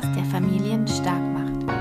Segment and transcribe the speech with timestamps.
[0.00, 1.72] Podcast, der Familien stark macht.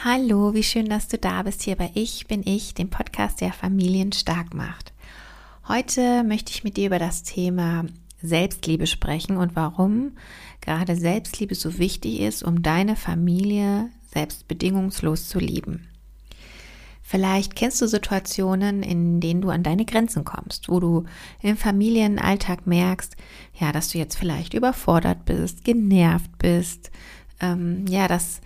[0.00, 3.52] Hallo, wie schön, dass du da bist hier bei Ich bin ich, dem Podcast, der
[3.52, 4.92] Familien stark macht.
[5.68, 7.84] Heute möchte ich mit dir über das Thema
[8.22, 10.16] Selbstliebe sprechen und warum
[10.60, 15.88] gerade Selbstliebe so wichtig ist, um deine Familie selbst bedingungslos zu lieben.
[17.06, 21.04] Vielleicht kennst du Situationen, in denen du an deine Grenzen kommst, wo du
[21.42, 23.14] im Familienalltag merkst,
[23.60, 26.90] ja, dass du jetzt vielleicht überfordert bist, genervt bist,
[27.40, 28.40] ähm, ja, dass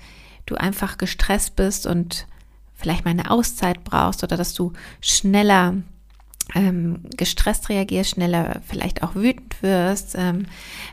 [0.47, 2.27] du einfach gestresst bist und
[2.75, 5.77] vielleicht mal eine Auszeit brauchst oder dass du schneller
[6.55, 10.47] ähm, gestresst reagierst, schneller vielleicht auch wütend wirst, ähm,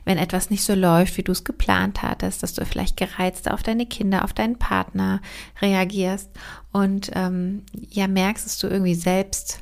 [0.03, 3.63] wenn etwas nicht so läuft, wie du es geplant hattest, dass du vielleicht gereizt auf
[3.63, 5.21] deine Kinder, auf deinen Partner
[5.61, 6.29] reagierst
[6.71, 9.61] und ähm, ja merkst, dass du irgendwie selbst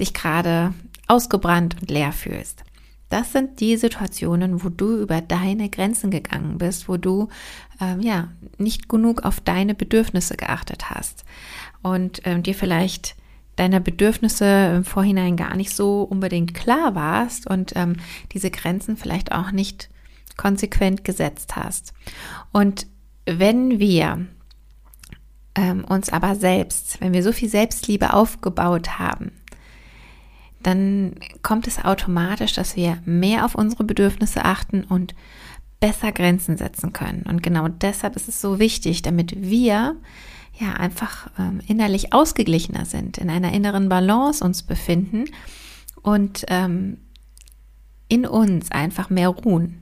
[0.00, 0.74] dich gerade
[1.06, 2.64] ausgebrannt und leer fühlst.
[3.08, 7.28] Das sind die Situationen, wo du über deine Grenzen gegangen bist, wo du
[7.80, 11.24] ähm, ja nicht genug auf deine Bedürfnisse geachtet hast
[11.82, 13.16] und ähm, dir vielleicht
[13.58, 17.96] deiner Bedürfnisse im Vorhinein gar nicht so unbedingt klar warst und ähm,
[18.32, 19.90] diese Grenzen vielleicht auch nicht
[20.36, 21.92] konsequent gesetzt hast.
[22.52, 22.86] Und
[23.26, 24.26] wenn wir
[25.54, 29.32] ähm, uns aber selbst, wenn wir so viel Selbstliebe aufgebaut haben,
[30.62, 35.14] dann kommt es automatisch, dass wir mehr auf unsere Bedürfnisse achten und
[35.80, 37.22] besser Grenzen setzen können.
[37.28, 39.96] Und genau deshalb ist es so wichtig, damit wir
[40.58, 45.24] ja einfach ähm, innerlich ausgeglichener sind, in einer inneren Balance uns befinden
[46.02, 46.98] und ähm,
[48.08, 49.80] in uns einfach mehr ruhen.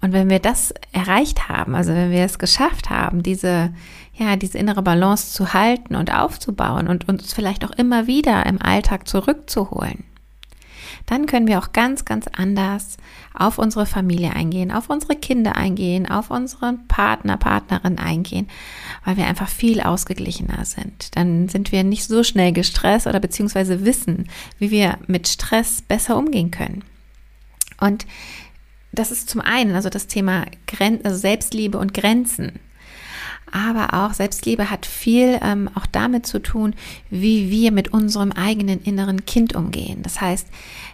[0.00, 3.72] Und wenn wir das erreicht haben, also wenn wir es geschafft haben, diese,
[4.14, 8.62] ja, diese innere Balance zu halten und aufzubauen und uns vielleicht auch immer wieder im
[8.62, 10.04] Alltag zurückzuholen,
[11.08, 12.98] dann können wir auch ganz, ganz anders
[13.32, 18.46] auf unsere Familie eingehen, auf unsere Kinder eingehen, auf unseren Partner, Partnerin eingehen,
[19.06, 21.16] weil wir einfach viel ausgeglichener sind.
[21.16, 26.14] Dann sind wir nicht so schnell gestresst oder beziehungsweise wissen, wie wir mit Stress besser
[26.16, 26.84] umgehen können.
[27.80, 28.06] Und
[28.92, 32.58] das ist zum einen also das Thema Gren also Selbstliebe und Grenzen.
[33.52, 36.74] Aber auch Selbstliebe hat viel ähm, auch damit zu tun,
[37.10, 40.02] wie wir mit unserem eigenen inneren Kind umgehen.
[40.02, 40.48] Das heißt,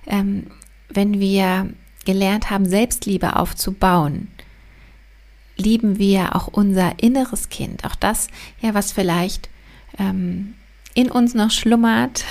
[0.06, 0.46] ähm,
[0.88, 1.70] wenn wir
[2.04, 4.28] gelernt haben, Selbstliebe aufzubauen,
[5.56, 8.28] lieben wir auch unser inneres Kind, auch das,
[8.60, 9.48] ja, was vielleicht
[9.98, 10.54] ähm,
[10.94, 12.24] in uns noch schlummert,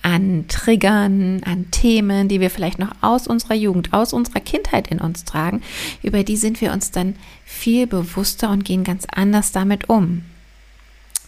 [0.00, 4.98] an Triggern, an Themen, die wir vielleicht noch aus unserer Jugend, aus unserer Kindheit in
[4.98, 5.62] uns tragen,
[6.02, 7.14] über die sind wir uns dann
[7.44, 10.24] viel bewusster und gehen ganz anders damit um.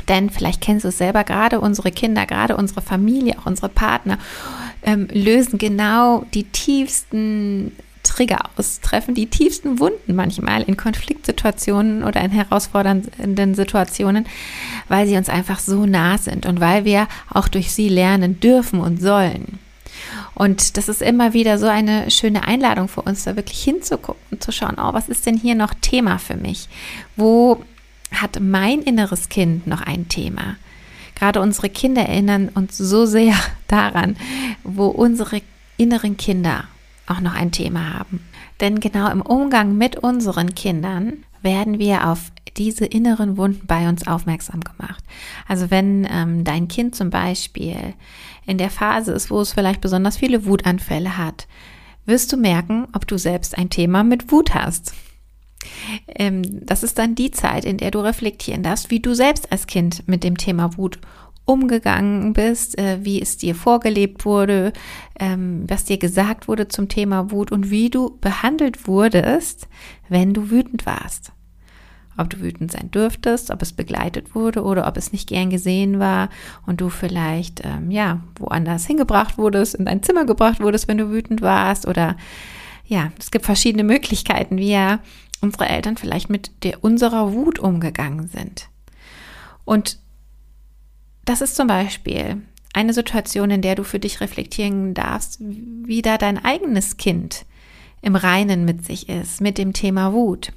[0.09, 4.19] Denn vielleicht kennst du es selber, gerade unsere Kinder, gerade unsere Familie, auch unsere Partner
[4.83, 7.73] ähm, lösen genau die tiefsten
[8.05, 14.27] Trigger aus, treffen die tiefsten Wunden manchmal in Konfliktsituationen oder in herausfordernden Situationen,
[14.89, 18.81] weil sie uns einfach so nah sind und weil wir auch durch sie lernen dürfen
[18.81, 19.59] und sollen.
[20.35, 24.43] Und das ist immer wieder so eine schöne Einladung für uns, da wirklich hinzugucken und
[24.43, 26.69] zu schauen, oh, was ist denn hier noch Thema für mich?
[27.17, 27.65] Wo
[28.13, 30.57] hat mein inneres Kind noch ein Thema?
[31.15, 33.35] Gerade unsere Kinder erinnern uns so sehr
[33.69, 34.17] daran,
[34.65, 35.41] wo unsere
[35.77, 36.65] inneren Kinder
[37.07, 38.21] auch noch ein Thema haben.
[38.61, 44.07] Denn genau im Umgang mit unseren Kindern werden wir auf diese inneren Wunden bei uns
[44.07, 45.03] aufmerksam gemacht.
[45.47, 47.95] Also wenn ähm, dein Kind zum Beispiel
[48.47, 51.47] in der Phase ist, wo es vielleicht besonders viele Wutanfälle hat,
[52.07, 54.95] wirst du merken, ob du selbst ein Thema mit Wut hast.
[56.07, 59.67] Ähm, das ist dann die Zeit, in der du reflektieren darfst, wie du selbst als
[59.67, 60.99] Kind mit dem Thema Wut
[61.45, 64.73] umgegangen bist, äh, wie es dir vorgelebt wurde,
[65.19, 69.69] ähm, was dir gesagt wurde zum Thema Wut und wie du behandelt wurdest,
[70.09, 71.33] wenn du wütend warst.
[72.17, 75.99] Ob du wütend sein dürftest, ob es begleitet wurde oder ob es nicht gern gesehen
[75.99, 76.29] war
[76.65, 81.11] und du vielleicht ähm, ja woanders hingebracht wurdest, in dein Zimmer gebracht wurdest, wenn du
[81.11, 82.17] wütend warst oder
[82.87, 85.01] ja, es gibt verschiedene Möglichkeiten, wie ja
[85.41, 88.69] unsere Eltern vielleicht mit der, unserer Wut umgegangen sind.
[89.65, 89.99] Und
[91.25, 92.43] das ist zum Beispiel
[92.73, 97.47] eine Situation, in der du für dich reflektieren darfst, wie da dein eigenes Kind
[98.03, 100.53] im Reinen mit sich ist, mit dem Thema Wut.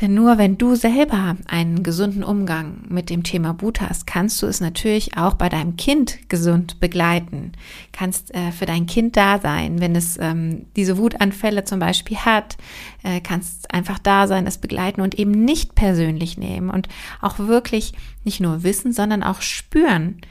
[0.00, 4.46] Denn nur wenn du selber einen gesunden Umgang mit dem Thema Wut hast, kannst du
[4.46, 7.52] es natürlich auch bei deinem Kind gesund begleiten.
[7.92, 12.56] Kannst äh, für dein Kind da sein, wenn es ähm, diese Wutanfälle zum Beispiel hat,
[13.02, 16.88] äh, kannst einfach da sein, es begleiten und eben nicht persönlich nehmen und
[17.20, 17.92] auch wirklich
[18.24, 20.22] nicht nur wissen, sondern auch spüren,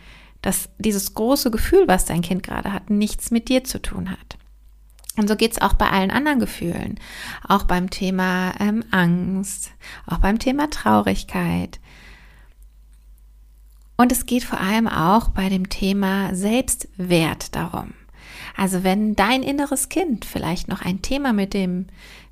[0.42, 4.39] dass dieses große Gefühl, was dein Kind gerade hat, nichts mit dir zu tun hat.
[5.18, 7.00] Und so geht es auch bei allen anderen Gefühlen,
[7.48, 9.72] auch beim Thema ähm, Angst,
[10.06, 11.80] auch beim Thema Traurigkeit.
[13.98, 17.94] Und es geht vor allem auch bei dem Thema Selbstwert darum.
[18.56, 21.88] Also wenn dein inneres Kind vielleicht noch ein Thema mit dem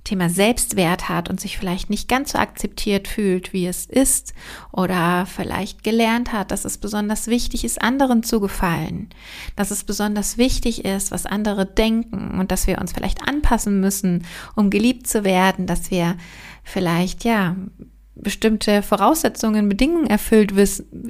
[0.07, 4.33] Thema Selbstwert hat und sich vielleicht nicht ganz so akzeptiert fühlt, wie es ist,
[4.71, 9.09] oder vielleicht gelernt hat, dass es besonders wichtig ist, anderen zu gefallen,
[9.57, 14.23] dass es besonders wichtig ist, was andere denken und dass wir uns vielleicht anpassen müssen,
[14.55, 16.15] um geliebt zu werden, dass wir
[16.63, 17.57] vielleicht, ja,
[18.15, 20.53] bestimmte Voraussetzungen, Bedingungen erfüllt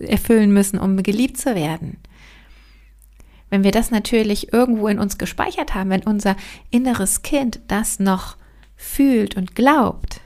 [0.01, 1.98] erfüllen müssen, um geliebt zu werden.
[3.50, 6.36] Wenn wir das natürlich irgendwo in uns gespeichert haben, wenn unser
[6.70, 8.36] inneres Kind das noch
[8.76, 10.22] fühlt und glaubt,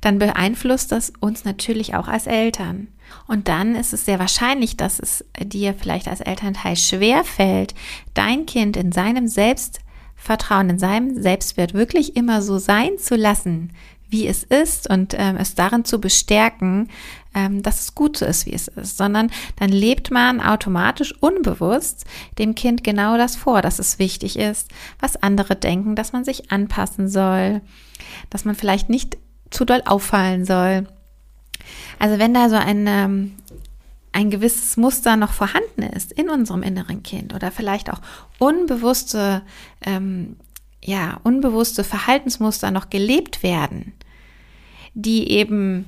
[0.00, 2.88] dann beeinflusst das uns natürlich auch als Eltern.
[3.26, 7.74] Und dann ist es sehr wahrscheinlich, dass es dir vielleicht als Elternteil schwer fällt,
[8.14, 13.72] dein Kind in seinem Selbstvertrauen, in seinem Selbstwert wirklich immer so sein zu lassen,
[14.08, 16.88] wie es ist und ähm, es darin zu bestärken,
[17.34, 22.04] ähm, dass es gut so ist, wie es ist, sondern dann lebt man automatisch unbewusst
[22.38, 24.68] dem Kind genau das vor, dass es wichtig ist,
[24.98, 27.60] was andere denken, dass man sich anpassen soll,
[28.30, 29.16] dass man vielleicht nicht
[29.50, 30.86] zu doll auffallen soll.
[31.98, 33.34] Also wenn da so ein, ähm,
[34.12, 38.00] ein gewisses Muster noch vorhanden ist in unserem inneren Kind oder vielleicht auch
[38.38, 39.42] unbewusste,
[39.82, 40.36] ähm,
[40.82, 43.92] ja, unbewusste Verhaltensmuster noch gelebt werden,
[44.94, 45.86] die eben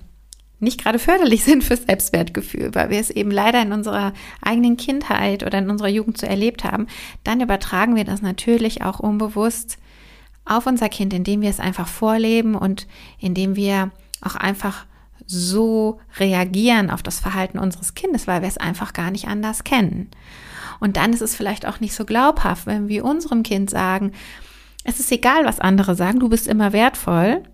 [0.62, 5.42] nicht gerade förderlich sind fürs Selbstwertgefühl, weil wir es eben leider in unserer eigenen Kindheit
[5.42, 6.86] oder in unserer Jugend so erlebt haben,
[7.24, 9.78] dann übertragen wir das natürlich auch unbewusst
[10.44, 12.86] auf unser Kind, indem wir es einfach vorleben und
[13.18, 14.86] indem wir auch einfach
[15.26, 20.10] so reagieren auf das Verhalten unseres Kindes, weil wir es einfach gar nicht anders kennen.
[20.80, 24.12] Und dann ist es vielleicht auch nicht so glaubhaft, wenn wir unserem Kind sagen,
[24.84, 27.44] es ist egal, was andere sagen, du bist immer wertvoll,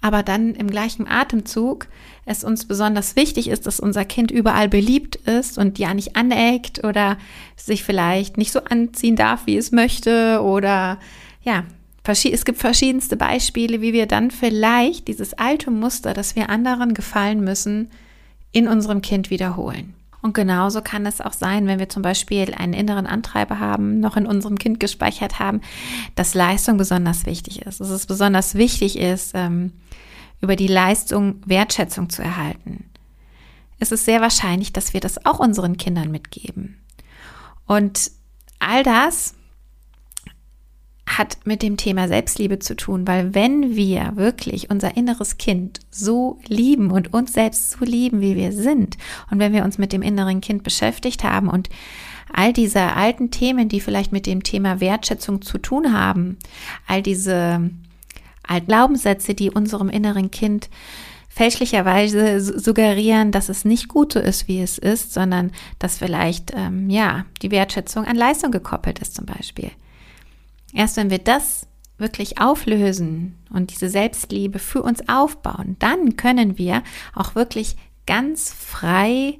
[0.00, 1.86] aber dann im gleichen Atemzug
[2.24, 6.84] es uns besonders wichtig ist, dass unser Kind überall beliebt ist und ja nicht aneckt
[6.84, 7.18] oder
[7.56, 10.98] sich vielleicht nicht so anziehen darf, wie es möchte oder
[11.42, 11.64] ja,
[12.06, 17.44] es gibt verschiedenste Beispiele, wie wir dann vielleicht dieses alte Muster, dass wir anderen gefallen
[17.44, 17.88] müssen,
[18.52, 19.94] in unserem Kind wiederholen.
[20.22, 24.16] Und genauso kann es auch sein, wenn wir zum Beispiel einen inneren Antreiber haben, noch
[24.16, 25.60] in unserem Kind gespeichert haben,
[26.14, 27.80] dass Leistung besonders wichtig ist.
[27.80, 29.72] Dass es besonders wichtig ist, ähm,
[30.40, 32.90] über die Leistung Wertschätzung zu erhalten.
[33.78, 36.78] Es ist sehr wahrscheinlich, dass wir das auch unseren Kindern mitgeben.
[37.66, 38.10] Und
[38.58, 39.34] all das
[41.18, 46.38] hat mit dem Thema Selbstliebe zu tun, weil wenn wir wirklich unser inneres Kind so
[46.46, 48.96] lieben und uns selbst so lieben, wie wir sind,
[49.30, 51.68] und wenn wir uns mit dem inneren Kind beschäftigt haben und
[52.32, 56.38] all diese alten Themen, die vielleicht mit dem Thema Wertschätzung zu tun haben,
[56.86, 57.70] all diese
[58.46, 60.70] alten Glaubenssätze, die unserem inneren Kind
[61.28, 66.90] fälschlicherweise suggerieren, dass es nicht gut so ist, wie es ist, sondern dass vielleicht ähm,
[66.90, 69.70] ja die Wertschätzung an Leistung gekoppelt ist zum Beispiel
[70.72, 71.66] Erst wenn wir das
[71.98, 76.82] wirklich auflösen und diese Selbstliebe für uns aufbauen, dann können wir
[77.14, 79.38] auch wirklich ganz frei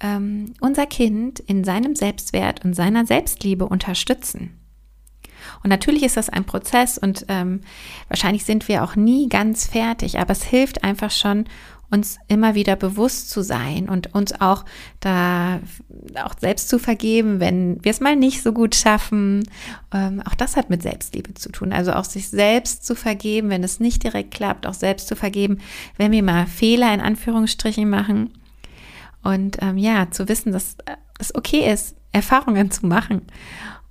[0.00, 4.56] ähm, unser Kind in seinem Selbstwert und seiner Selbstliebe unterstützen.
[5.62, 7.60] Und natürlich ist das ein Prozess und ähm,
[8.08, 11.44] wahrscheinlich sind wir auch nie ganz fertig, aber es hilft einfach schon,
[11.90, 14.64] uns immer wieder bewusst zu sein und uns auch
[15.00, 15.60] da
[16.24, 19.48] auch selbst zu vergeben, wenn wir es mal nicht so gut schaffen.
[19.92, 21.72] Ähm, auch das hat mit Selbstliebe zu tun.
[21.72, 25.58] Also auch sich selbst zu vergeben, wenn es nicht direkt klappt, auch selbst zu vergeben,
[25.96, 28.30] wenn wir mal Fehler in Anführungsstrichen machen.
[29.22, 30.76] Und ähm, ja, zu wissen, dass
[31.18, 33.22] es okay ist, Erfahrungen zu machen.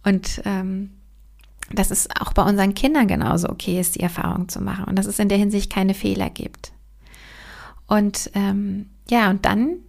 [0.03, 0.91] Und ähm,
[1.71, 5.05] dass es auch bei unseren Kindern genauso okay ist, die Erfahrung zu machen und dass
[5.05, 6.71] es in der Hinsicht keine Fehler gibt.
[7.89, 9.79] Und ähm, ja, und dann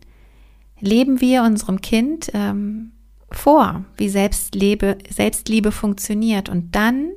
[0.80, 2.92] leben wir unserem Kind ähm,
[3.30, 6.48] vor, wie Selbstliebe, Selbstliebe funktioniert.
[6.48, 7.10] Und dann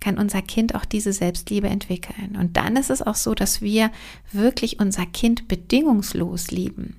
[0.00, 2.36] kann unser Kind auch diese Selbstliebe entwickeln.
[2.40, 3.92] Und dann ist es auch so, dass wir
[4.32, 6.96] wirklich unser Kind bedingungslos lieben.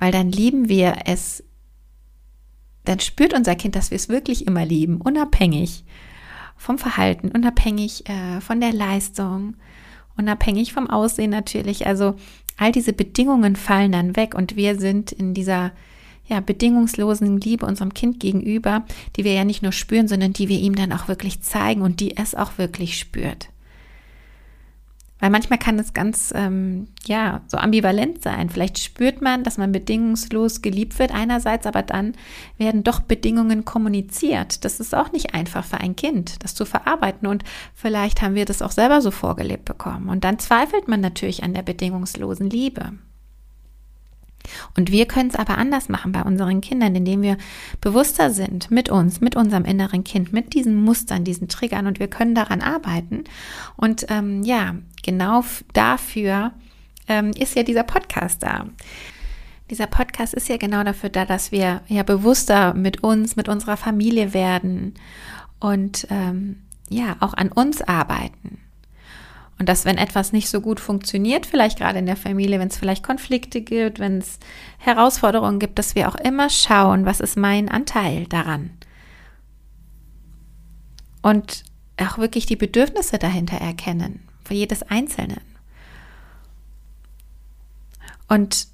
[0.00, 1.44] Weil dann lieben wir es,
[2.84, 5.84] dann spürt unser Kind, dass wir es wirklich immer lieben, unabhängig
[6.56, 9.54] vom Verhalten, unabhängig äh, von der Leistung,
[10.18, 11.86] unabhängig vom Aussehen natürlich.
[11.86, 12.14] Also
[12.56, 15.72] all diese Bedingungen fallen dann weg und wir sind in dieser
[16.26, 18.84] ja, bedingungslosen Liebe unserem Kind gegenüber,
[19.16, 22.00] die wir ja nicht nur spüren, sondern die wir ihm dann auch wirklich zeigen und
[22.00, 23.48] die es auch wirklich spürt.
[25.20, 28.50] Weil manchmal kann es ganz, ähm, ja, so ambivalent sein.
[28.50, 32.14] Vielleicht spürt man, dass man bedingungslos geliebt wird einerseits, aber dann
[32.56, 34.64] werden doch Bedingungen kommuniziert.
[34.64, 37.26] Das ist auch nicht einfach für ein Kind, das zu verarbeiten.
[37.26, 37.42] Und
[37.74, 40.08] vielleicht haben wir das auch selber so vorgelebt bekommen.
[40.08, 42.92] Und dann zweifelt man natürlich an der bedingungslosen Liebe.
[44.76, 47.36] Und wir können es aber anders machen bei unseren Kindern, indem wir
[47.80, 52.08] bewusster sind mit uns, mit unserem inneren Kind, mit diesen Mustern, diesen Triggern und wir
[52.08, 53.24] können daran arbeiten.
[53.76, 56.52] Und ähm, ja, genau dafür
[57.08, 58.66] ähm, ist ja dieser Podcast da.
[59.70, 63.76] Dieser Podcast ist ja genau dafür da, dass wir ja bewusster mit uns, mit unserer
[63.76, 64.94] Familie werden
[65.60, 68.60] und ähm, ja auch an uns arbeiten.
[69.58, 72.76] Und dass, wenn etwas nicht so gut funktioniert, vielleicht gerade in der Familie, wenn es
[72.76, 74.38] vielleicht Konflikte gibt, wenn es
[74.78, 78.70] Herausforderungen gibt, dass wir auch immer schauen, was ist mein Anteil daran.
[81.22, 81.64] Und
[81.96, 85.40] auch wirklich die Bedürfnisse dahinter erkennen, für jedes Einzelnen.
[88.28, 88.68] Und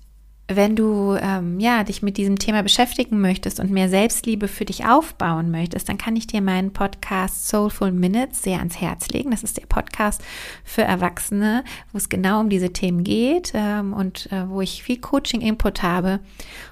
[0.46, 4.84] wenn du ähm, ja dich mit diesem Thema beschäftigen möchtest und mehr Selbstliebe für dich
[4.84, 9.30] aufbauen möchtest, dann kann ich dir meinen Podcast Soulful Minutes sehr ans Herz legen.
[9.30, 10.22] Das ist der Podcast
[10.62, 15.00] für Erwachsene, wo es genau um diese Themen geht ähm, und äh, wo ich viel
[15.00, 16.20] Coaching-Input habe.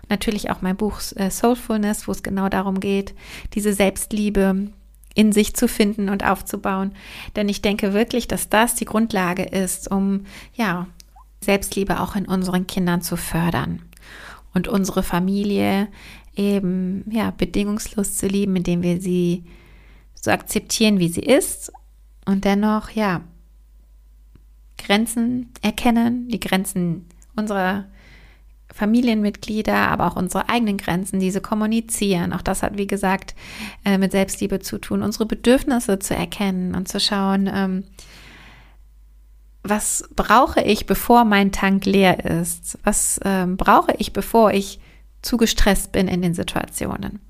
[0.03, 3.15] Und natürlich auch mein Buch äh, Soulfulness, wo es genau darum geht,
[3.55, 4.69] diese Selbstliebe
[5.15, 6.93] in sich zu finden und aufzubauen.
[7.37, 10.25] Denn ich denke wirklich, dass das die Grundlage ist, um
[10.55, 10.89] ja
[11.43, 13.83] Selbstliebe auch in unseren Kindern zu fördern
[14.55, 15.89] und unsere Familie
[16.37, 19.45] eben ja bedingungslos zu lieben, indem wir sie
[20.15, 21.73] so akzeptieren, wie sie ist
[22.27, 23.23] und dennoch ja
[24.79, 27.07] Grenzen erkennen, die Grenzen
[27.37, 27.87] unserer
[28.73, 32.33] Familienmitglieder, aber auch unsere eigenen Grenzen, diese kommunizieren.
[32.33, 33.35] Auch das hat, wie gesagt,
[33.85, 37.85] äh, mit Selbstliebe zu tun, unsere Bedürfnisse zu erkennen und zu schauen, ähm,
[39.63, 42.79] was brauche ich, bevor mein Tank leer ist?
[42.83, 44.81] Was ähm, brauche ich, bevor ich
[45.23, 47.21] zu gestresst bin in den Situationen?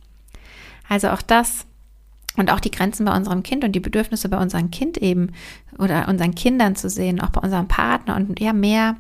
[0.88, 1.66] Also auch das
[2.36, 5.32] und auch die Grenzen bei unserem Kind und die Bedürfnisse bei unserem Kind eben
[5.78, 8.96] oder unseren Kindern zu sehen, auch bei unserem Partner und ja mehr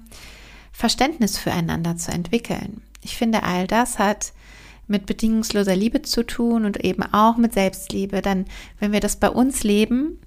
[0.72, 2.82] Verständnis füreinander zu entwickeln.
[3.02, 4.32] Ich finde, all das hat
[4.86, 8.20] mit bedingungsloser Liebe zu tun und eben auch mit Selbstliebe.
[8.20, 8.46] Denn
[8.78, 10.18] wenn wir das bei uns leben,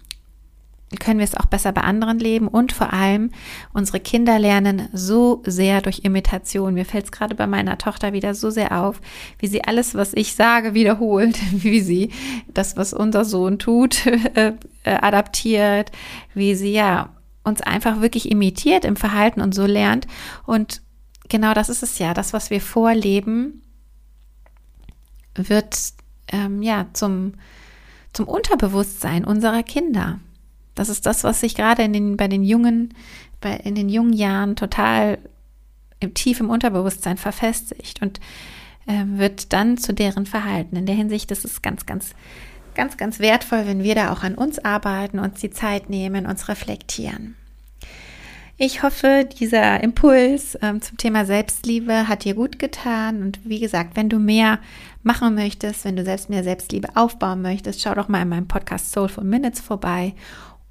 [0.97, 3.31] können wir es auch besser bei anderen leben und vor allem
[3.73, 6.73] unsere Kinder lernen so sehr durch Imitation.
[6.73, 9.01] Mir fällt es gerade bei meiner Tochter wieder so sehr auf,
[9.39, 12.11] wie sie alles, was ich sage, wiederholt, wie sie
[12.47, 15.91] das, was unser Sohn tut, äh, äh, adaptiert,
[16.33, 17.09] wie sie ja
[17.43, 20.07] uns einfach wirklich imitiert im Verhalten und so lernt.
[20.45, 20.81] Und
[21.29, 23.61] genau das ist es ja, das, was wir vorleben,
[25.35, 25.93] wird
[26.29, 27.33] ähm, ja zum,
[28.13, 30.19] zum Unterbewusstsein unserer Kinder.
[30.75, 32.93] Das ist das, was sich gerade in den, bei den jungen,
[33.41, 35.17] bei, in den jungen Jahren total
[36.01, 38.19] im tief im Unterbewusstsein verfestigt und
[38.85, 40.75] äh, wird dann zu deren Verhalten.
[40.75, 42.13] In der Hinsicht ist es ganz, ganz,
[42.75, 46.49] ganz, ganz wertvoll, wenn wir da auch an uns arbeiten, uns die Zeit nehmen, uns
[46.49, 47.35] reflektieren.
[48.57, 53.21] Ich hoffe, dieser Impuls ähm, zum Thema Selbstliebe hat dir gut getan.
[53.21, 54.59] Und wie gesagt, wenn du mehr
[55.03, 58.93] machen möchtest, wenn du selbst mehr Selbstliebe aufbauen möchtest, schau doch mal in meinem Podcast
[58.93, 60.13] Soulful Minutes vorbei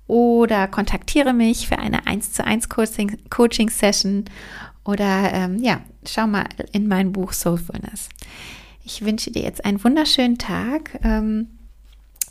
[0.06, 4.24] oder kontaktiere mich für eine 1 zu 1 Coaching, Coaching Session
[4.84, 8.08] oder ähm, ja, schau mal in mein Buch Soulfulness.
[8.84, 11.48] Ich wünsche dir jetzt einen wunderschönen Tag ähm,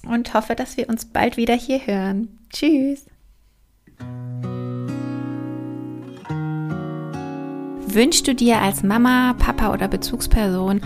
[0.06, 2.40] und hoffe, dass wir uns bald wieder hier hören.
[2.52, 3.06] Tschüss.
[7.88, 10.82] Wünschst du dir als Mama, Papa oder Bezugsperson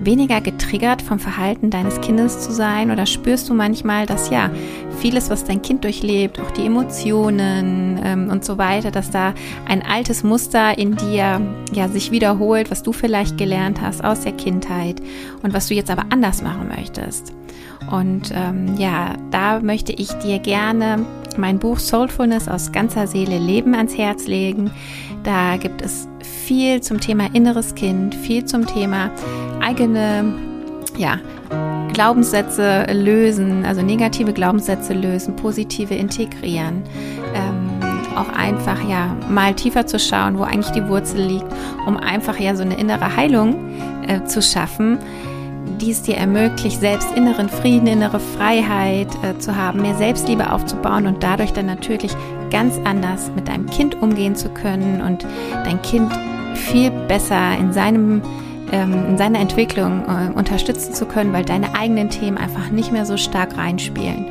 [0.00, 2.90] weniger getriggert vom Verhalten deines Kindes zu sein?
[2.90, 4.50] Oder spürst du manchmal, dass ja
[4.98, 9.34] vieles, was dein Kind durchlebt, auch die Emotionen ähm, und so weiter, dass da
[9.66, 11.40] ein altes Muster in dir
[11.72, 15.00] ja sich wiederholt, was du vielleicht gelernt hast aus der Kindheit
[15.42, 17.32] und was du jetzt aber anders machen möchtest?
[17.90, 21.04] Und ähm, ja, da möchte ich dir gerne
[21.36, 24.70] mein Buch Soulfulness aus ganzer Seele Leben ans Herz legen.
[25.24, 26.08] Da gibt es
[26.46, 29.10] viel zum Thema inneres Kind, viel zum Thema
[29.62, 30.34] eigene,
[30.96, 31.18] ja,
[31.92, 36.82] Glaubenssätze lösen, also negative Glaubenssätze lösen, positive integrieren.
[37.34, 37.70] Ähm,
[38.16, 41.46] auch einfach ja mal tiefer zu schauen, wo eigentlich die Wurzel liegt,
[41.86, 43.70] um einfach ja so eine innere Heilung
[44.06, 44.98] äh, zu schaffen,
[45.80, 51.06] die es dir ermöglicht, selbst inneren Frieden, innere Freiheit äh, zu haben, mehr Selbstliebe aufzubauen
[51.06, 52.12] und dadurch dann natürlich
[52.50, 55.26] ganz anders mit deinem Kind umgehen zu können und
[55.64, 56.12] dein Kind
[56.54, 58.22] viel besser in seinem
[58.72, 63.06] ähm, in seiner Entwicklung äh, unterstützen zu können, weil deine eigenen Themen einfach nicht mehr
[63.06, 64.26] so stark reinspielen.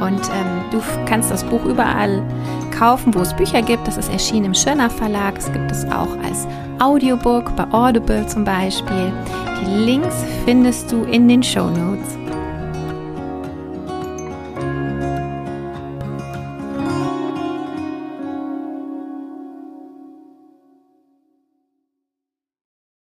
[0.00, 2.22] Und ähm, du kannst das Buch überall
[2.76, 3.86] kaufen, wo es Bücher gibt.
[3.86, 5.36] Das ist erschienen im Schirner Verlag.
[5.36, 6.46] Es gibt es auch als
[6.78, 9.12] Audiobook bei Audible zum Beispiel.
[9.62, 12.16] Die Links findest du in den Show Notes.